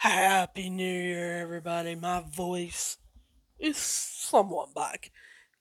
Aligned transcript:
Happy 0.00 0.70
New 0.70 0.82
Year, 0.82 1.36
everybody. 1.42 1.94
My 1.94 2.22
voice 2.22 2.96
is 3.58 3.76
somewhat 3.76 4.72
back. 4.74 5.10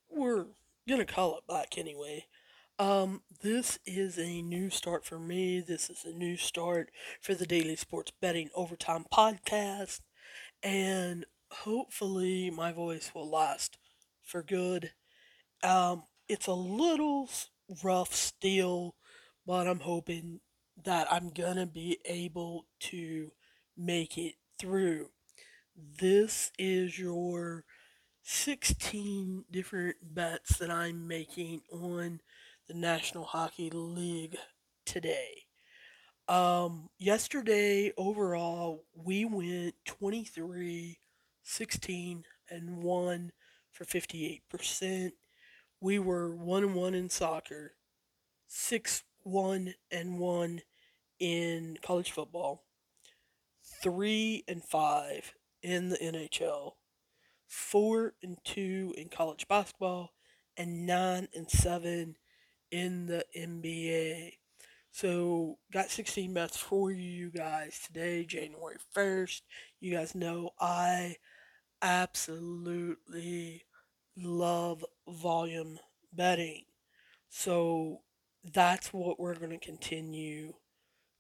We're 0.10 0.46
gonna 0.88 1.04
call 1.04 1.38
it 1.38 1.46
back 1.46 1.78
anyway. 1.78 2.26
Um, 2.80 3.22
this 3.42 3.80
is 3.86 4.18
a 4.18 4.42
new 4.42 4.70
start 4.70 5.04
for 5.04 5.20
me. 5.20 5.60
This 5.60 5.90
is 5.90 6.06
a 6.06 6.14
new 6.14 6.38
start 6.38 6.90
for 7.20 7.34
the 7.36 7.46
Daily 7.46 7.76
Sports 7.76 8.14
Betting 8.22 8.50
Overtime 8.56 9.04
podcast. 9.14 10.00
And 10.64 11.26
hopefully, 11.52 12.50
my 12.50 12.72
voice 12.72 13.12
will 13.14 13.30
last 13.30 13.78
for 14.24 14.42
good. 14.42 14.94
Um, 15.64 16.04
it's 16.30 16.48
a 16.48 16.54
little 16.54 17.30
rough 17.84 18.16
still, 18.16 18.96
but 19.46 19.68
I'm 19.68 19.82
hoping 19.82 20.40
that 20.82 21.12
I'm 21.12 21.30
gonna 21.32 21.66
be 21.66 21.98
able 22.06 22.68
to 22.80 23.34
make 23.80 24.18
it 24.18 24.36
through. 24.60 25.08
This 25.76 26.52
is 26.60 27.00
your 27.00 27.64
16 28.24 29.46
different 29.50 29.96
bets 30.02 30.58
that 30.58 30.70
I'm 30.70 31.08
making 31.08 31.62
on 31.72 32.20
the 32.68 32.74
National 32.74 33.24
Hockey 33.24 33.70
League 33.70 34.38
today. 34.86 35.46
Um, 36.28 36.90
yesterday, 37.00 37.94
overall, 37.98 38.84
we 38.94 39.24
went 39.24 39.76
23, 39.86 41.00
16, 41.42 42.24
and 42.50 42.84
1 42.84 43.32
for 43.72 43.86
58%. 43.86 45.12
We 45.82 45.98
were 45.98 46.36
1 46.36 46.74
1 46.74 46.94
in 46.94 47.10
soccer, 47.10 47.76
6 48.48 49.04
1 49.24 49.74
and 49.90 50.20
1 50.20 50.62
in 51.20 51.78
college 51.82 52.12
football, 52.12 52.66
three 53.82 54.44
and 54.48 54.64
five 54.64 55.34
in 55.62 55.90
the 55.90 55.98
NHL, 55.98 56.74
four 57.48 58.14
and 58.22 58.38
two 58.44 58.94
in 58.98 59.10
college 59.10 59.48
basketball, 59.48 60.12
and 60.58 60.86
nine 60.86 61.28
and 61.34 61.50
seven 61.50 62.16
in 62.72 63.06
the 63.08 63.26
NBA. 63.38 64.34
So, 64.92 65.60
got 65.72 65.92
16 65.92 66.34
bets 66.34 66.58
for 66.58 66.92
you 66.92 67.30
guys 67.30 67.80
today, 67.86 68.26
January 68.26 68.78
1st. 68.96 69.42
You 69.80 69.94
guys 69.96 70.16
know 70.16 70.50
I 70.60 71.18
absolutely 71.82 73.66
love 74.18 74.84
volume 75.08 75.80
betting. 76.12 76.64
So, 77.30 78.02
that's 78.44 78.92
what 78.92 79.20
we're 79.20 79.36
going 79.36 79.52
to 79.52 79.66
continue 79.66 80.54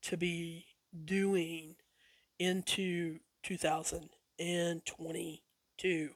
to 0.01 0.17
be 0.17 0.65
doing 1.05 1.75
into 2.39 3.19
2022. 3.43 6.09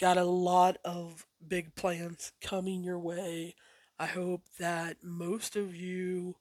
Got 0.00 0.16
a 0.16 0.24
lot 0.24 0.78
of 0.84 1.26
big 1.46 1.74
plans 1.74 2.32
coming 2.40 2.82
your 2.82 2.98
way. 2.98 3.54
I 3.98 4.06
hope 4.06 4.44
that 4.58 4.96
most 5.02 5.56
of 5.56 5.76
you 5.76 6.36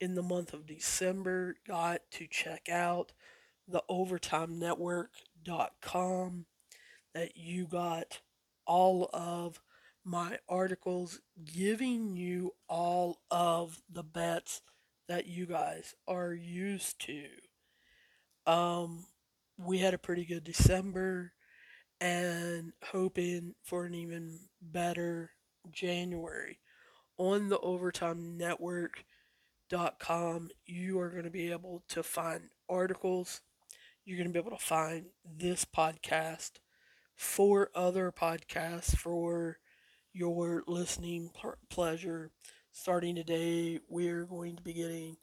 in 0.00 0.14
the 0.14 0.22
month 0.22 0.52
of 0.52 0.66
December 0.66 1.56
got 1.66 2.02
to 2.12 2.26
check 2.26 2.68
out 2.68 3.12
the 3.66 3.82
overtimenetwork.com 3.90 6.46
that 7.14 7.36
you 7.36 7.66
got 7.66 8.20
all 8.66 9.10
of 9.12 9.60
my 10.04 10.38
articles 10.48 11.20
giving 11.44 12.16
you 12.16 12.54
all 12.68 13.18
of 13.30 13.82
the 13.90 14.02
bets 14.02 14.62
that 15.08 15.26
you 15.26 15.46
guys 15.46 15.94
are 16.06 16.32
used 16.32 17.00
to. 17.00 17.24
Um, 18.48 19.04
we 19.58 19.78
had 19.78 19.92
a 19.92 19.98
pretty 19.98 20.24
good 20.24 20.42
December 20.42 21.32
and 22.00 22.72
hoping 22.82 23.54
for 23.62 23.84
an 23.84 23.94
even 23.94 24.38
better 24.62 25.32
January. 25.70 26.58
On 27.18 27.50
the 27.50 27.58
Overtime 27.58 28.38
Network.com, 28.38 29.04
you 30.64 30.98
are 30.98 31.10
going 31.10 31.24
to 31.24 31.30
be 31.30 31.52
able 31.52 31.82
to 31.90 32.02
find 32.02 32.44
articles. 32.70 33.42
You're 34.06 34.16
going 34.16 34.28
to 34.28 34.32
be 34.32 34.38
able 34.38 34.56
to 34.56 34.64
find 34.64 35.08
this 35.26 35.66
podcast, 35.66 36.52
four 37.16 37.68
other 37.74 38.10
podcasts 38.10 38.96
for 38.96 39.58
your 40.14 40.62
listening 40.66 41.32
pleasure. 41.68 42.30
Starting 42.72 43.14
today, 43.14 43.80
we're 43.90 44.24
going 44.24 44.56
to 44.56 44.62
be 44.62 44.72
getting 44.72 45.18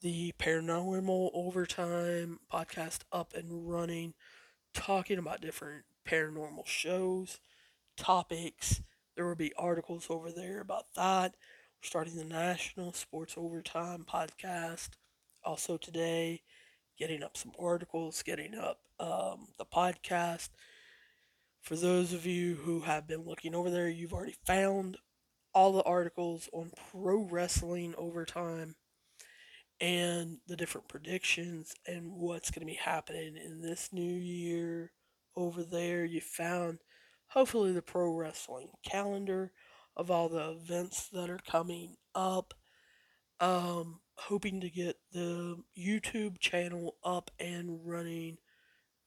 the 0.00 0.32
Paranormal 0.38 1.30
Overtime 1.34 2.38
podcast 2.52 3.00
up 3.10 3.34
and 3.34 3.68
running, 3.68 4.14
talking 4.72 5.18
about 5.18 5.40
different 5.40 5.84
paranormal 6.06 6.66
shows, 6.66 7.40
topics. 7.96 8.80
There 9.16 9.26
will 9.26 9.34
be 9.34 9.52
articles 9.58 10.06
over 10.08 10.30
there 10.30 10.60
about 10.60 10.84
that. 10.94 11.34
We're 11.82 11.86
starting 11.88 12.16
the 12.16 12.24
National 12.24 12.92
Sports 12.92 13.34
Overtime 13.36 14.06
podcast. 14.08 14.90
Also, 15.42 15.76
today, 15.76 16.42
getting 16.96 17.24
up 17.24 17.36
some 17.36 17.52
articles, 17.58 18.22
getting 18.22 18.54
up 18.54 18.78
um, 19.00 19.48
the 19.58 19.64
podcast. 19.64 20.50
For 21.60 21.74
those 21.74 22.12
of 22.12 22.24
you 22.24 22.54
who 22.54 22.80
have 22.80 23.08
been 23.08 23.24
looking 23.24 23.54
over 23.54 23.68
there, 23.68 23.88
you've 23.88 24.12
already 24.12 24.36
found 24.46 24.98
all 25.52 25.72
the 25.72 25.82
articles 25.82 26.48
on 26.52 26.70
pro 26.92 27.18
wrestling 27.18 27.94
overtime 27.98 28.76
and 29.80 30.38
the 30.46 30.56
different 30.56 30.88
predictions 30.88 31.74
and 31.86 32.12
what's 32.12 32.50
going 32.50 32.66
to 32.66 32.72
be 32.72 32.78
happening 32.78 33.36
in 33.36 33.60
this 33.60 33.90
new 33.92 34.02
year 34.02 34.92
over 35.36 35.62
there. 35.62 36.04
You 36.04 36.20
found 36.20 36.80
hopefully 37.28 37.72
the 37.72 37.82
pro 37.82 38.12
wrestling 38.12 38.70
calendar 38.82 39.52
of 39.96 40.10
all 40.10 40.28
the 40.28 40.50
events 40.50 41.08
that 41.12 41.30
are 41.30 41.38
coming 41.38 41.96
up. 42.14 42.54
Um, 43.40 44.00
hoping 44.16 44.60
to 44.60 44.70
get 44.70 44.96
the 45.12 45.62
YouTube 45.78 46.40
channel 46.40 46.96
up 47.04 47.30
and 47.38 47.78
running 47.84 48.38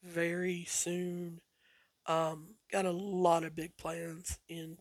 very 0.04 0.66
soon. 0.66 1.42
Um, 2.08 2.56
got 2.72 2.86
a 2.86 2.92
lot 2.92 3.44
of 3.44 3.56
big 3.56 3.78
plans 3.78 4.40
in 4.48 4.78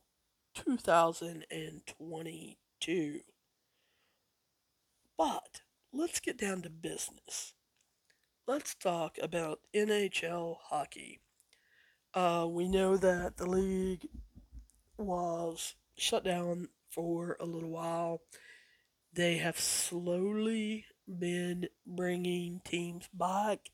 2022. 0.54 3.20
Let's 5.92 6.20
get 6.20 6.38
down 6.38 6.62
to 6.62 6.70
business. 6.70 7.54
Let's 8.46 8.74
talk 8.74 9.18
about 9.20 9.60
NHL 9.74 10.56
hockey. 10.62 11.20
Uh, 12.14 12.46
we 12.48 12.68
know 12.68 12.96
that 12.96 13.36
the 13.36 13.48
league 13.48 14.06
was 14.98 15.74
shut 15.96 16.24
down 16.24 16.68
for 16.90 17.36
a 17.40 17.44
little 17.44 17.70
while. 17.70 18.22
They 19.12 19.38
have 19.38 19.58
slowly 19.58 20.86
been 21.06 21.68
bringing 21.86 22.60
teams 22.64 23.08
back, 23.12 23.70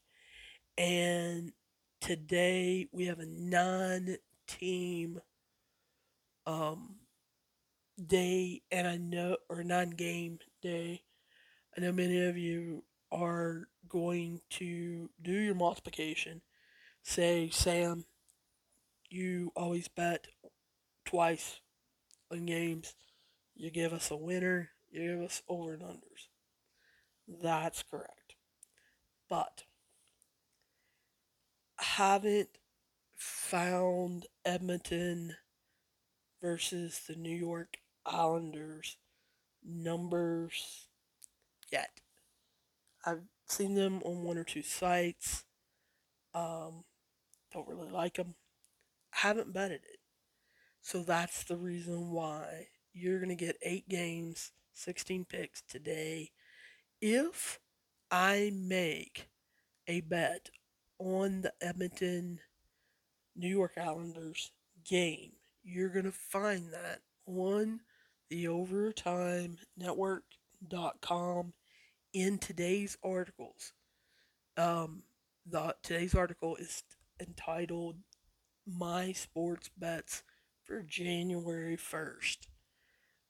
and 0.79 1.53
today 2.01 2.89
we 2.93 3.07
have 3.07 3.21
a 3.21 3.27
nine 3.27 4.17
team 4.47 5.21
um, 6.47 6.97
day, 8.05 8.63
and 8.71 8.87
I 8.87 8.97
know, 8.97 9.37
or 9.49 9.65
nine 9.65 9.91
game 9.91 10.39
day. 10.63 11.03
I 11.77 11.83
know 11.83 11.93
many 11.93 12.25
of 12.27 12.39
you 12.39 12.85
are 13.13 13.69
going 13.89 14.41
to 14.51 15.11
do 15.21 15.33
your 15.33 15.55
multiplication. 15.55 16.41
Say, 17.03 17.51
Sam, 17.51 18.07
you 19.11 19.53
always 19.55 19.87
bet 19.89 20.27
twice 21.05 21.61
on 22.33 22.47
games. 22.47 22.95
You 23.55 23.71
give 23.71 23.93
us 23.93 24.11
a 24.11 24.17
winner, 24.17 24.71
you 24.91 25.07
give 25.07 25.21
us 25.21 25.43
over 25.49 25.75
and 25.75 25.83
unders. 25.83 26.29
That's 27.43 27.83
correct. 27.83 28.37
But 29.29 29.65
haven't 31.79 32.59
found 33.17 34.27
Edmonton 34.45 35.37
versus 36.41 37.03
the 37.07 37.17
New 37.17 37.37
York 37.37 37.77
Islanders 38.07 38.97
numbers 39.63 40.87
yet. 41.71 42.01
I've 43.05 43.23
seen 43.47 43.75
them 43.75 44.03
on 44.05 44.25
one 44.25 44.39
or 44.39 44.45
two 44.45 44.63
sites. 44.63 45.45
Um, 46.35 46.85
don't 47.53 47.69
really 47.69 47.91
like 47.91 48.15
them. 48.15 48.35
Haven't 49.11 49.53
betted 49.53 49.81
it. 49.85 50.01
So 50.83 51.03
that's 51.03 51.45
the 51.45 51.57
reason 51.57 52.11
why 52.11 52.69
you're 52.93 53.19
going 53.19 53.37
to 53.37 53.45
get 53.45 53.57
eight 53.63 53.89
games, 53.89 54.53
16 54.75 55.25
picks 55.25 55.63
today. 55.63 56.31
If 57.01 57.59
I 58.11 58.53
make 58.55 59.29
a 59.87 60.01
bet 60.03 60.51
on 60.99 61.43
the 61.43 61.53
Edmonton 61.61 62.41
New 63.35 63.49
York 63.49 63.73
Islanders 63.77 64.53
game, 64.89 65.33
you're 65.63 65.89
going 65.89 66.05
to 66.05 66.13
find 66.13 66.73
that 66.73 67.01
on 67.27 67.81
the 68.31 68.49
Overtime 68.49 69.59
Network.com 70.63 71.53
in 72.13 72.39
today's 72.39 72.97
articles. 73.03 73.73
Um, 74.57 75.03
the 75.45 75.75
today's 75.83 76.15
article 76.15 76.57
is 76.57 76.83
entitled 77.21 77.97
"My 78.67 79.13
Sports 79.13 79.71
Bets 79.77 80.23
for 80.65 80.83
January 80.83 81.77
1st." 81.77 82.49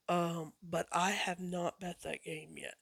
Um, 0.08 0.52
but 0.62 0.86
I 0.92 1.10
have 1.10 1.40
not 1.40 1.80
bet 1.80 2.02
that 2.02 2.22
game 2.22 2.54
yet. 2.56 2.76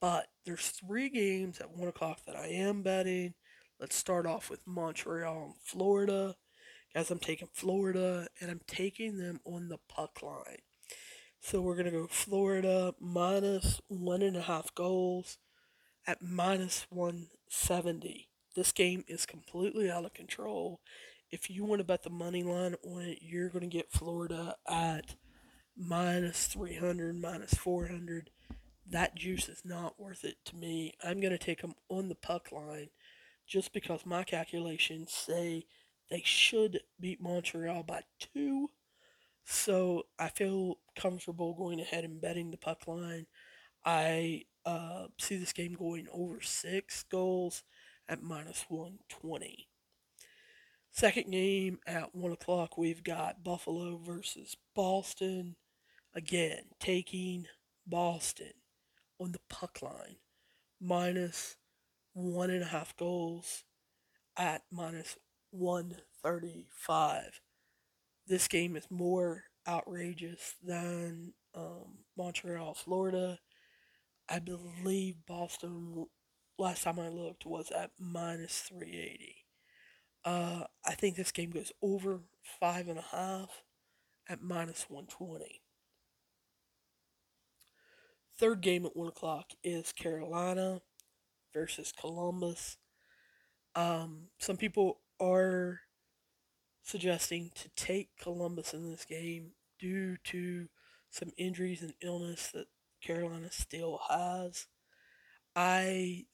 But 0.00 0.28
there's 0.44 0.68
three 0.68 1.10
games 1.10 1.60
at 1.60 1.70
one 1.70 1.88
o'clock 1.88 2.20
that 2.26 2.36
I 2.36 2.46
am 2.46 2.82
betting. 2.82 3.34
Let's 3.78 3.94
start 3.94 4.26
off 4.26 4.48
with 4.48 4.66
Montreal 4.66 5.44
and 5.44 5.54
Florida. 5.62 6.34
Guys, 6.94 7.10
I'm 7.10 7.18
taking 7.18 7.48
Florida 7.52 8.26
and 8.40 8.50
I'm 8.50 8.60
taking 8.66 9.18
them 9.18 9.40
on 9.44 9.68
the 9.68 9.78
puck 9.88 10.22
line. 10.22 10.62
So 11.44 11.60
we're 11.60 11.76
gonna 11.76 11.90
go 11.90 12.06
Florida 12.06 12.94
minus 13.00 13.80
one 13.88 14.22
and 14.22 14.36
a 14.36 14.42
half 14.42 14.72
goals 14.76 15.38
at 16.06 16.22
minus 16.22 16.86
170. 16.88 18.28
This 18.54 18.70
game 18.70 19.04
is 19.08 19.26
completely 19.26 19.90
out 19.90 20.04
of 20.04 20.14
control. 20.14 20.80
If 21.32 21.50
you 21.50 21.64
want 21.64 21.80
to 21.80 21.84
bet 21.84 22.04
the 22.04 22.10
money 22.10 22.44
line 22.44 22.76
on 22.84 23.02
it, 23.02 23.18
you're 23.22 23.48
going 23.48 23.68
to 23.68 23.76
get 23.76 23.90
Florida 23.90 24.54
at 24.68 25.16
minus 25.76 26.46
300, 26.46 27.16
minus 27.16 27.54
400. 27.54 28.30
That 28.86 29.16
juice 29.16 29.48
is 29.48 29.62
not 29.64 29.98
worth 29.98 30.24
it 30.24 30.36
to 30.46 30.56
me. 30.56 30.94
I'm 31.02 31.20
going 31.20 31.32
to 31.32 31.38
take 31.38 31.62
them 31.62 31.74
on 31.88 32.08
the 32.08 32.14
puck 32.14 32.52
line 32.52 32.90
just 33.48 33.72
because 33.72 34.06
my 34.06 34.22
calculations 34.22 35.12
say 35.12 35.64
they 36.08 36.22
should 36.24 36.80
beat 37.00 37.22
Montreal 37.22 37.82
by 37.82 38.02
two. 38.20 38.68
So 39.44 40.04
I 40.18 40.28
feel 40.28 40.78
comfortable 40.96 41.54
going 41.54 41.80
ahead 41.80 42.04
and 42.04 42.20
betting 42.20 42.50
the 42.50 42.56
puck 42.56 42.86
line. 42.86 43.26
I 43.84 44.44
uh, 44.64 45.06
see 45.18 45.36
this 45.36 45.52
game 45.52 45.74
going 45.74 46.06
over 46.12 46.40
six 46.40 47.02
goals 47.04 47.64
at 48.08 48.22
minus 48.22 48.64
120. 48.68 49.68
Second 50.90 51.30
game 51.30 51.78
at 51.86 52.14
1 52.14 52.32
o'clock, 52.32 52.76
we've 52.76 53.02
got 53.02 53.42
Buffalo 53.42 53.96
versus 53.96 54.56
Boston. 54.74 55.56
Again, 56.14 56.64
taking 56.78 57.46
Boston 57.86 58.52
on 59.18 59.32
the 59.32 59.40
puck 59.48 59.80
line, 59.80 60.16
minus 60.78 61.56
one 62.12 62.50
and 62.50 62.62
a 62.62 62.66
half 62.66 62.94
goals 62.96 63.64
at 64.36 64.64
minus 64.70 65.16
135. 65.50 67.40
This 68.26 68.48
game 68.48 68.76
is 68.76 68.86
more 68.90 69.44
outrageous 69.66 70.54
than 70.62 71.34
um, 71.54 71.98
Montreal, 72.16 72.74
Florida. 72.74 73.38
I 74.28 74.38
believe 74.38 75.16
Boston, 75.26 76.06
last 76.58 76.84
time 76.84 76.98
I 76.98 77.08
looked, 77.08 77.44
was 77.44 77.70
at 77.70 77.90
minus 77.98 78.60
380. 78.60 79.36
Uh, 80.24 80.64
I 80.86 80.94
think 80.94 81.16
this 81.16 81.32
game 81.32 81.50
goes 81.50 81.72
over 81.82 82.20
five 82.60 82.88
and 82.88 82.98
a 82.98 83.04
half 83.10 83.62
at 84.28 84.40
minus 84.40 84.86
120. 84.88 85.60
Third 88.38 88.60
game 88.60 88.86
at 88.86 88.96
1 88.96 89.08
o'clock 89.08 89.50
is 89.62 89.92
Carolina 89.92 90.80
versus 91.52 91.92
Columbus. 91.92 92.76
Um, 93.74 94.28
some 94.38 94.56
people 94.56 95.00
are 95.20 95.80
suggesting 96.82 97.50
to 97.54 97.68
take 97.76 98.10
Columbus 98.20 98.74
in 98.74 98.90
this 98.90 99.04
game 99.04 99.52
due 99.78 100.16
to 100.24 100.68
some 101.10 101.30
injuries 101.36 101.82
and 101.82 101.94
illness 102.02 102.50
that 102.52 102.66
Carolina 103.00 103.50
still 103.50 104.00
has. 104.08 104.66
I 105.54 106.24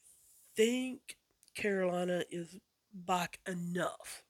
think 0.55 1.17
Carolina 1.55 2.23
is 2.31 2.57
back 2.93 3.39
enough 3.47 4.23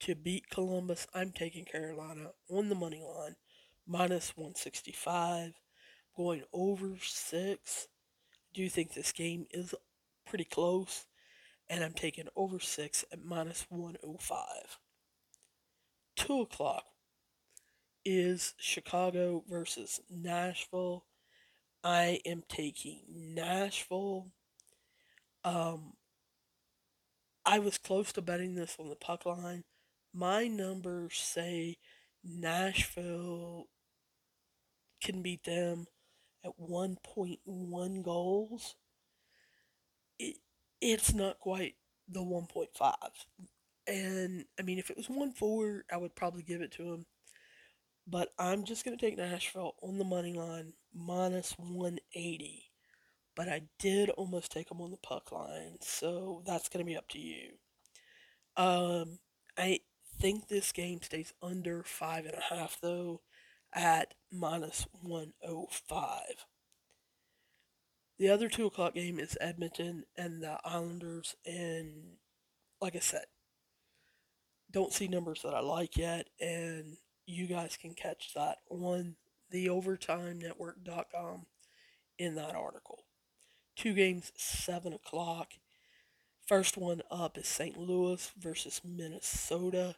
to 0.00 0.14
beat 0.14 0.50
Columbus. 0.50 1.06
I'm 1.14 1.32
taking 1.32 1.64
Carolina 1.64 2.30
on 2.48 2.68
the 2.68 2.74
money 2.74 3.02
line, 3.02 3.36
minus 3.86 4.36
165, 4.36 5.54
going 6.16 6.42
over 6.52 6.96
six. 7.02 7.88
I 8.32 8.54
do 8.54 8.68
think 8.68 8.92
this 8.92 9.12
game 9.12 9.46
is 9.50 9.74
pretty 10.26 10.44
close, 10.44 11.06
and 11.68 11.82
I'm 11.82 11.92
taking 11.92 12.28
over 12.36 12.58
six 12.58 13.04
at 13.12 13.24
minus 13.24 13.66
105. 13.68 14.78
Two 16.16 16.40
o'clock 16.42 16.84
is 18.04 18.54
Chicago 18.58 19.44
versus 19.48 20.00
Nashville. 20.10 21.04
I 21.82 22.20
am 22.26 22.42
taking 22.48 23.00
Nashville. 23.08 24.32
Um, 25.44 25.94
I 27.44 27.58
was 27.58 27.78
close 27.78 28.12
to 28.12 28.22
betting 28.22 28.54
this 28.54 28.76
on 28.78 28.88
the 28.88 28.96
puck 28.96 29.24
line. 29.24 29.64
My 30.12 30.46
numbers 30.46 31.16
say 31.16 31.78
Nashville 32.22 33.68
can 35.02 35.22
beat 35.22 35.44
them 35.44 35.86
at 36.44 36.52
1.1 36.60 38.02
goals. 38.02 38.74
It, 40.18 40.36
it's 40.80 41.14
not 41.14 41.38
quite 41.38 41.76
the 42.08 42.20
1.5. 42.20 42.92
And 43.90 44.44
I 44.58 44.62
mean, 44.62 44.78
if 44.78 44.88
it 44.88 44.96
was 44.96 45.10
1 45.10 45.32
4, 45.32 45.84
I 45.92 45.96
would 45.96 46.14
probably 46.14 46.42
give 46.42 46.62
it 46.62 46.70
to 46.72 46.92
him. 46.92 47.06
But 48.06 48.30
I'm 48.38 48.64
just 48.64 48.84
going 48.84 48.96
to 48.96 49.04
take 49.04 49.18
Nashville 49.18 49.74
on 49.82 49.98
the 49.98 50.04
money 50.04 50.32
line 50.32 50.74
minus 50.94 51.58
180. 51.58 52.70
But 53.34 53.48
I 53.48 53.62
did 53.78 54.10
almost 54.10 54.52
take 54.52 54.68
them 54.68 54.80
on 54.80 54.92
the 54.92 54.96
puck 54.96 55.32
line, 55.32 55.78
so 55.80 56.42
that's 56.46 56.68
going 56.68 56.84
to 56.84 56.90
be 56.90 56.96
up 56.96 57.08
to 57.08 57.18
you. 57.18 57.52
Um, 58.56 59.18
I 59.56 59.80
think 60.18 60.48
this 60.48 60.72
game 60.72 61.02
stays 61.02 61.32
under 61.42 61.82
five 61.82 62.26
and 62.26 62.34
a 62.34 62.54
half 62.54 62.78
though, 62.80 63.22
at 63.72 64.14
minus 64.30 64.86
105. 65.02 66.20
The 68.18 68.28
other 68.28 68.48
two 68.48 68.66
o'clock 68.66 68.94
game 68.94 69.18
is 69.18 69.38
Edmonton 69.40 70.04
and 70.16 70.42
the 70.42 70.58
Islanders, 70.64 71.36
and 71.46 72.16
like 72.80 72.94
I 72.94 73.00
said, 73.00 73.24
don't 74.70 74.92
see 74.92 75.08
numbers 75.08 75.42
that 75.42 75.54
I 75.54 75.60
like 75.60 75.96
yet, 75.96 76.28
and 76.40 76.96
you 77.26 77.46
guys 77.46 77.76
can 77.80 77.94
catch 77.94 78.32
that 78.34 78.58
on 78.68 79.16
theovertimenetwork.com 79.52 81.46
in 82.18 82.34
that 82.36 82.54
article. 82.54 83.04
Two 83.76 83.94
games, 83.94 84.32
7 84.36 84.92
o'clock. 84.92 85.52
First 86.46 86.76
one 86.76 87.02
up 87.10 87.38
is 87.38 87.48
St. 87.48 87.76
Louis 87.76 88.30
versus 88.38 88.80
Minnesota. 88.84 89.96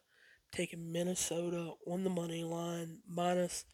Taking 0.52 0.92
Minnesota 0.92 1.72
on 1.86 2.04
the 2.04 2.10
money 2.10 2.44
line, 2.44 2.98
minus 3.08 3.64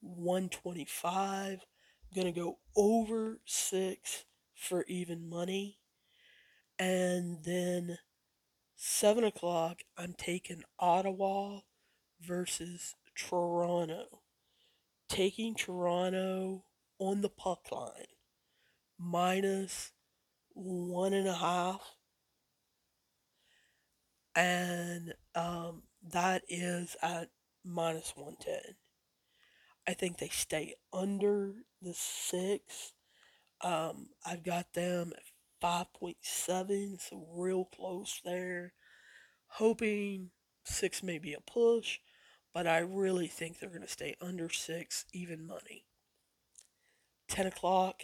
125. 0.00 1.66
Gonna 2.14 2.32
go 2.32 2.58
over 2.76 3.40
six 3.44 4.24
for 4.54 4.84
even 4.86 5.28
money. 5.28 5.78
And 6.78 7.44
then 7.44 7.98
7 8.82 9.24
o'clock, 9.24 9.82
I'm 9.98 10.14
taking 10.14 10.62
Ottawa 10.78 11.58
versus 12.18 12.94
Toronto. 13.14 14.22
Taking 15.06 15.54
Toronto 15.54 16.64
on 16.98 17.20
the 17.20 17.28
puck 17.28 17.70
line, 17.70 18.06
minus 18.98 19.92
one 20.54 21.12
and 21.12 21.28
a 21.28 21.34
half. 21.34 21.82
And 24.34 25.12
um, 25.34 25.82
that 26.10 26.40
is 26.48 26.96
at 27.02 27.28
minus 27.62 28.14
110. 28.16 28.76
I 29.86 29.92
think 29.92 30.16
they 30.16 30.28
stay 30.28 30.76
under 30.90 31.52
the 31.82 31.92
six. 31.92 32.94
Um, 33.60 34.08
I've 34.24 34.42
got 34.42 34.72
them 34.72 35.12
at 35.14 35.22
5.7, 35.62 37.00
so 37.00 37.26
real 37.34 37.64
close 37.64 38.20
there. 38.24 38.72
Hoping 39.54 40.30
six 40.64 41.02
may 41.02 41.18
be 41.18 41.34
a 41.34 41.40
push, 41.40 41.98
but 42.54 42.66
I 42.66 42.78
really 42.78 43.26
think 43.26 43.58
they're 43.58 43.68
going 43.68 43.82
to 43.82 43.88
stay 43.88 44.16
under 44.20 44.48
six, 44.48 45.04
even 45.12 45.46
money. 45.46 45.84
10 47.28 47.46
o'clock, 47.46 48.02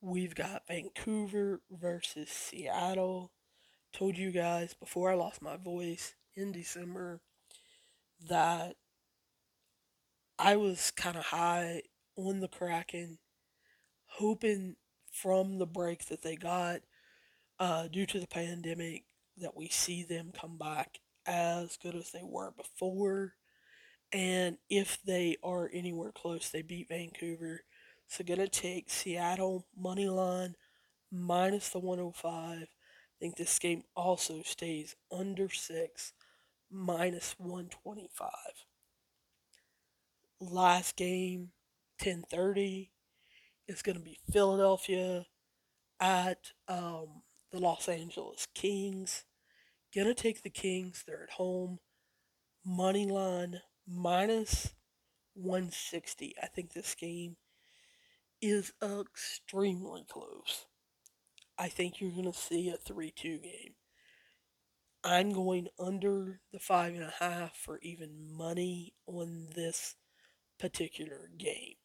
we've 0.00 0.34
got 0.34 0.66
Vancouver 0.68 1.62
versus 1.70 2.28
Seattle. 2.30 3.32
Told 3.92 4.16
you 4.18 4.30
guys 4.30 4.74
before 4.74 5.10
I 5.10 5.14
lost 5.14 5.42
my 5.42 5.56
voice 5.56 6.14
in 6.34 6.52
December 6.52 7.20
that 8.28 8.76
I 10.38 10.56
was 10.56 10.90
kind 10.90 11.16
of 11.16 11.26
high 11.26 11.82
on 12.16 12.40
the 12.40 12.48
Kraken, 12.48 13.18
hoping 14.06 14.76
from 15.20 15.58
the 15.58 15.66
break 15.66 16.06
that 16.06 16.22
they 16.22 16.36
got 16.36 16.80
uh, 17.58 17.88
due 17.88 18.06
to 18.06 18.20
the 18.20 18.26
pandemic 18.26 19.04
that 19.38 19.56
we 19.56 19.68
see 19.68 20.02
them 20.02 20.32
come 20.38 20.58
back 20.58 20.98
as 21.26 21.76
good 21.82 21.94
as 21.94 22.10
they 22.10 22.22
were 22.22 22.52
before. 22.56 23.34
And 24.12 24.58
if 24.70 24.98
they 25.02 25.36
are 25.42 25.70
anywhere 25.72 26.12
close, 26.12 26.50
they 26.50 26.62
beat 26.62 26.88
Vancouver. 26.88 27.62
So 28.08 28.24
gonna 28.24 28.48
take 28.48 28.90
Seattle 28.90 29.66
money 29.76 30.08
line 30.08 30.54
minus 31.10 31.70
the 31.70 31.80
105 31.80 32.68
I 33.16 33.18
think 33.18 33.36
this 33.36 33.58
game 33.58 33.82
also 33.94 34.42
stays 34.42 34.94
under 35.10 35.48
six, 35.48 36.12
minus 36.70 37.34
125. 37.38 38.30
Last 40.38 40.96
game, 40.96 41.52
10:30, 41.98 42.90
is 43.68 43.82
going 43.82 43.96
to 43.96 44.02
be 44.02 44.18
Philadelphia 44.30 45.26
at 46.00 46.52
um, 46.68 47.22
the 47.52 47.58
Los 47.58 47.88
Angeles 47.88 48.46
Kings. 48.54 49.24
Gonna 49.94 50.14
take 50.14 50.42
the 50.42 50.50
Kings. 50.50 51.04
They're 51.06 51.22
at 51.22 51.30
home. 51.30 51.78
Money 52.64 53.06
line 53.06 53.60
minus 53.86 54.74
160. 55.34 56.34
I 56.42 56.46
think 56.46 56.72
this 56.72 56.94
game 56.94 57.36
is 58.42 58.72
extremely 58.82 60.04
close. 60.08 60.66
I 61.58 61.68
think 61.68 62.00
you're 62.00 62.10
going 62.10 62.30
to 62.30 62.38
see 62.38 62.68
a 62.68 62.76
3 62.76 63.10
2 63.10 63.38
game. 63.38 63.74
I'm 65.02 65.32
going 65.32 65.68
under 65.78 66.40
the 66.52 66.58
five 66.58 66.94
and 66.94 67.04
a 67.04 67.14
half 67.20 67.56
for 67.56 67.78
even 67.80 68.36
money 68.36 68.94
on 69.06 69.48
this 69.54 69.94
particular 70.58 71.30
game. 71.38 71.76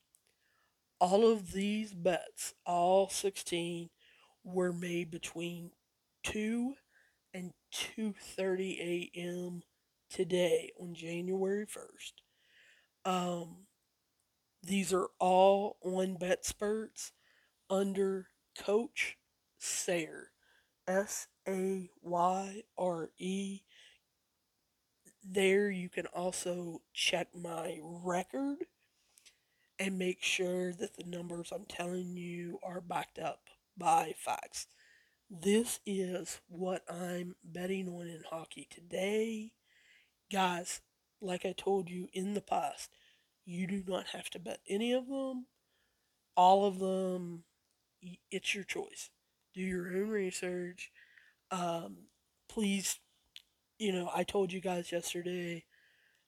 All 1.01 1.29
of 1.29 1.51
these 1.51 1.93
bets, 1.93 2.53
all 2.63 3.09
16, 3.09 3.89
were 4.43 4.71
made 4.71 5.09
between 5.09 5.71
2 6.23 6.75
and 7.33 7.53
2:30 7.71 8.79
a.m. 8.79 9.63
today 10.11 10.71
on 10.79 10.93
January 10.93 11.65
1st. 11.65 12.21
Um, 13.03 13.65
these 14.61 14.93
are 14.93 15.07
all 15.17 15.77
on 15.81 16.17
BetSperts 16.17 17.13
under 17.67 18.27
Coach 18.55 19.17
Sayre, 19.57 20.33
S 20.87 21.27
A 21.47 21.89
Y 22.03 22.63
R 22.77 23.09
E. 23.17 23.61
There 25.23 25.71
you 25.71 25.89
can 25.89 26.05
also 26.07 26.83
check 26.93 27.29
my 27.33 27.79
record 27.81 28.67
and 29.81 29.97
make 29.97 30.21
sure 30.21 30.71
that 30.73 30.95
the 30.95 31.03
numbers 31.03 31.51
I'm 31.51 31.65
telling 31.65 32.15
you 32.15 32.59
are 32.61 32.81
backed 32.81 33.17
up 33.17 33.39
by 33.75 34.13
facts. 34.15 34.67
This 35.27 35.79
is 35.87 36.39
what 36.47 36.83
I'm 36.87 37.35
betting 37.43 37.89
on 37.89 38.05
in 38.05 38.21
hockey 38.29 38.67
today. 38.69 39.53
Guys, 40.31 40.81
like 41.19 41.47
I 41.47 41.53
told 41.57 41.89
you 41.89 42.09
in 42.13 42.35
the 42.35 42.41
past, 42.41 42.91
you 43.43 43.65
do 43.65 43.83
not 43.87 44.05
have 44.09 44.29
to 44.29 44.39
bet 44.39 44.59
any 44.69 44.93
of 44.93 45.07
them. 45.07 45.47
All 46.37 46.65
of 46.65 46.77
them, 46.77 47.43
it's 48.29 48.53
your 48.53 48.63
choice. 48.63 49.09
Do 49.55 49.61
your 49.61 49.87
own 49.87 50.09
research. 50.09 50.91
Um, 51.49 52.05
please, 52.47 52.99
you 53.79 53.91
know, 53.91 54.11
I 54.15 54.25
told 54.25 54.53
you 54.53 54.61
guys 54.61 54.91
yesterday, 54.91 55.65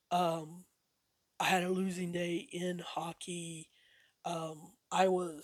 um, 0.09 0.65
I 1.43 1.47
had 1.47 1.63
a 1.63 1.69
losing 1.69 2.13
day 2.13 2.47
in 2.53 2.79
hockey. 2.79 3.67
Um, 4.23 4.71
I 4.89 5.09
was 5.09 5.43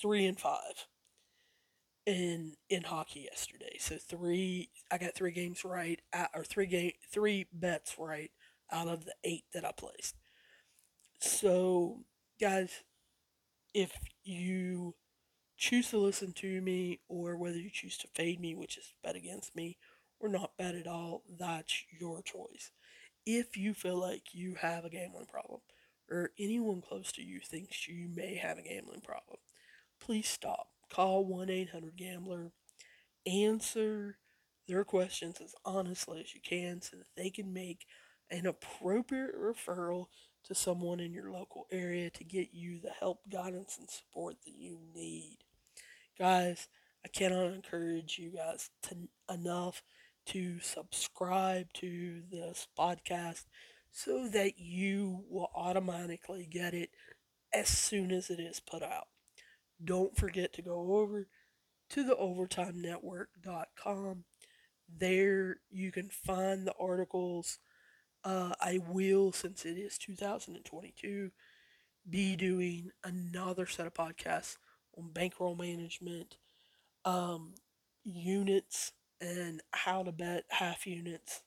three 0.00 0.24
and 0.26 0.38
five 0.38 0.86
in 2.06 2.54
in 2.70 2.84
hockey 2.84 3.26
yesterday. 3.28 3.78
So 3.80 3.96
three, 3.96 4.70
I 4.92 4.96
got 4.96 5.16
three 5.16 5.32
games 5.32 5.64
right, 5.64 6.00
or 6.36 6.44
three 6.44 6.66
game, 6.66 6.92
three 7.10 7.48
bets 7.52 7.96
right 7.98 8.30
out 8.70 8.86
of 8.86 9.06
the 9.06 9.14
eight 9.24 9.42
that 9.54 9.64
I 9.64 9.72
placed. 9.72 10.14
So, 11.18 12.04
guys, 12.40 12.70
if 13.74 13.90
you 14.22 14.94
choose 15.56 15.90
to 15.90 15.98
listen 15.98 16.32
to 16.34 16.60
me, 16.60 17.00
or 17.08 17.36
whether 17.36 17.58
you 17.58 17.70
choose 17.72 17.98
to 17.98 18.08
fade 18.14 18.38
me, 18.38 18.54
which 18.54 18.78
is 18.78 18.94
bet 19.02 19.16
against 19.16 19.56
me, 19.56 19.78
or 20.20 20.28
not 20.28 20.56
bet 20.56 20.76
at 20.76 20.86
all, 20.86 21.24
that's 21.40 21.82
your 21.98 22.22
choice. 22.22 22.70
If 23.30 23.58
you 23.58 23.74
feel 23.74 24.00
like 24.00 24.32
you 24.32 24.54
have 24.54 24.86
a 24.86 24.88
gambling 24.88 25.26
problem, 25.26 25.60
or 26.10 26.30
anyone 26.38 26.80
close 26.80 27.12
to 27.12 27.22
you 27.22 27.40
thinks 27.40 27.86
you 27.86 28.08
may 28.08 28.36
have 28.36 28.56
a 28.56 28.62
gambling 28.62 29.02
problem, 29.02 29.36
please 30.00 30.26
stop 30.26 30.68
Call 30.88 31.26
1 31.26 31.50
800 31.50 31.94
Gambler. 31.94 32.52
Answer 33.26 34.16
their 34.66 34.82
questions 34.82 35.42
as 35.44 35.54
honestly 35.62 36.22
as 36.22 36.34
you 36.34 36.40
can 36.40 36.80
so 36.80 36.96
that 36.96 37.14
they 37.18 37.28
can 37.28 37.52
make 37.52 37.84
an 38.30 38.46
appropriate 38.46 39.38
referral 39.38 40.06
to 40.44 40.54
someone 40.54 40.98
in 40.98 41.12
your 41.12 41.30
local 41.30 41.66
area 41.70 42.08
to 42.08 42.24
get 42.24 42.54
you 42.54 42.80
the 42.80 42.92
help, 42.98 43.20
guidance, 43.30 43.76
and 43.78 43.90
support 43.90 44.36
that 44.46 44.54
you 44.56 44.78
need. 44.94 45.36
Guys, 46.18 46.68
I 47.04 47.08
cannot 47.08 47.52
encourage 47.52 48.18
you 48.18 48.30
guys 48.30 48.70
to, 48.84 48.96
enough 49.30 49.82
to 50.28 50.60
subscribe 50.60 51.72
to 51.74 52.22
this 52.30 52.66
podcast 52.78 53.44
so 53.90 54.28
that 54.28 54.58
you 54.58 55.24
will 55.28 55.50
automatically 55.54 56.48
get 56.50 56.72
it 56.74 56.90
as 57.52 57.68
soon 57.68 58.10
as 58.12 58.30
it 58.30 58.38
is 58.38 58.60
put 58.60 58.82
out. 58.82 59.08
Don't 59.82 60.16
forget 60.16 60.52
to 60.54 60.62
go 60.62 60.98
over 60.98 61.26
to 61.90 62.04
the 62.04 62.14
overtimenetwork.com. 62.14 64.24
There 64.96 65.56
you 65.70 65.92
can 65.92 66.08
find 66.10 66.66
the 66.66 66.74
articles. 66.78 67.58
Uh, 68.24 68.52
I 68.60 68.80
will, 68.86 69.32
since 69.32 69.64
it 69.64 69.78
is 69.78 69.96
2022, 69.96 71.30
be 72.08 72.36
doing 72.36 72.90
another 73.04 73.66
set 73.66 73.86
of 73.86 73.94
podcasts 73.94 74.56
on 74.96 75.10
bankroll 75.12 75.54
management, 75.54 76.38
um, 77.04 77.54
units, 78.04 78.92
and 79.20 79.60
how 79.72 80.02
to 80.02 80.12
bet 80.12 80.44
half 80.50 80.86
units, 80.86 81.42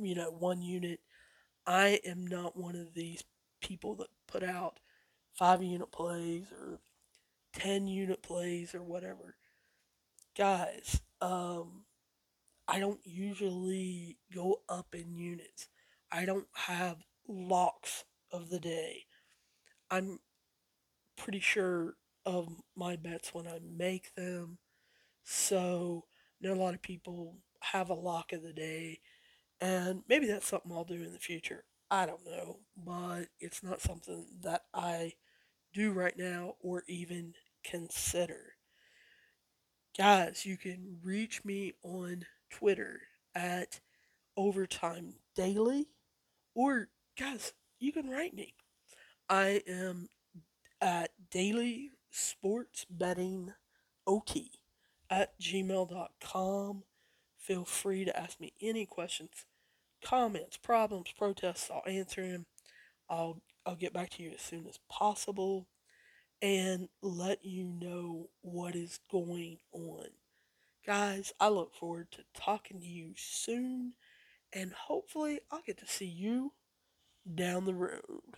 you 0.00 0.14
know, 0.14 0.30
one 0.30 0.62
unit. 0.62 1.00
I 1.66 2.00
am 2.04 2.26
not 2.26 2.56
one 2.56 2.76
of 2.76 2.94
these 2.94 3.24
people 3.60 3.94
that 3.96 4.08
put 4.26 4.42
out 4.42 4.80
five 5.32 5.62
unit 5.62 5.90
plays 5.90 6.46
or 6.52 6.80
10 7.54 7.86
unit 7.86 8.22
plays 8.22 8.74
or 8.74 8.82
whatever. 8.82 9.36
Guys, 10.36 11.00
um, 11.20 11.84
I 12.66 12.80
don't 12.80 13.00
usually 13.04 14.18
go 14.34 14.60
up 14.68 14.94
in 14.94 15.16
units. 15.16 15.68
I 16.10 16.24
don't 16.24 16.48
have 16.54 16.98
locks 17.28 18.04
of 18.32 18.50
the 18.50 18.58
day. 18.58 19.04
I'm 19.90 20.18
pretty 21.16 21.40
sure 21.40 21.94
of 22.26 22.48
my 22.76 22.96
bets 22.96 23.32
when 23.34 23.46
I 23.46 23.58
make 23.62 24.14
them. 24.14 24.58
So, 25.22 26.04
know 26.44 26.54
a 26.54 26.62
lot 26.62 26.74
of 26.74 26.82
people 26.82 27.36
have 27.60 27.90
a 27.90 27.94
lock 27.94 28.32
of 28.32 28.42
the 28.42 28.52
day, 28.52 29.00
and 29.60 30.02
maybe 30.08 30.26
that's 30.26 30.46
something 30.46 30.70
I'll 30.72 30.84
do 30.84 31.02
in 31.02 31.12
the 31.12 31.18
future. 31.18 31.64
I 31.90 32.06
don't 32.06 32.24
know, 32.24 32.58
but 32.76 33.26
it's 33.40 33.62
not 33.62 33.80
something 33.80 34.26
that 34.42 34.62
I 34.72 35.14
do 35.72 35.92
right 35.92 36.16
now 36.16 36.54
or 36.60 36.84
even 36.88 37.34
consider. 37.62 38.54
Guys, 39.96 40.44
you 40.44 40.56
can 40.56 40.98
reach 41.02 41.44
me 41.44 41.74
on 41.82 42.26
Twitter 42.50 43.00
at 43.34 43.80
Overtime 44.36 45.14
Daily, 45.36 45.86
or 46.54 46.88
guys, 47.18 47.52
you 47.78 47.92
can 47.92 48.10
write 48.10 48.34
me. 48.34 48.54
I 49.28 49.62
am 49.68 50.08
at 50.80 51.10
Daily 51.30 51.90
Sports 52.10 52.86
Betting 52.90 53.52
OT 54.06 54.50
at 55.10 55.38
gmail.com. 55.40 56.82
Feel 57.38 57.64
free 57.64 58.04
to 58.04 58.18
ask 58.18 58.40
me 58.40 58.52
any 58.60 58.86
questions, 58.86 59.44
comments, 60.02 60.56
problems, 60.56 61.12
protests. 61.16 61.70
I'll 61.70 61.90
answer 61.90 62.26
them. 62.26 62.46
I'll 63.08 63.42
I'll 63.66 63.76
get 63.76 63.92
back 63.92 64.10
to 64.10 64.22
you 64.22 64.30
as 64.34 64.40
soon 64.40 64.66
as 64.66 64.78
possible 64.90 65.66
and 66.42 66.88
let 67.00 67.44
you 67.44 67.64
know 67.64 68.28
what 68.42 68.76
is 68.76 69.00
going 69.10 69.58
on. 69.72 70.08
Guys, 70.86 71.32
I 71.40 71.48
look 71.48 71.74
forward 71.74 72.08
to 72.12 72.24
talking 72.34 72.80
to 72.80 72.86
you 72.86 73.12
soon, 73.16 73.94
and 74.52 74.72
hopefully, 74.72 75.40
I'll 75.50 75.62
get 75.66 75.78
to 75.78 75.86
see 75.86 76.04
you 76.04 76.52
down 77.34 77.64
the 77.64 77.74
road. 77.74 78.36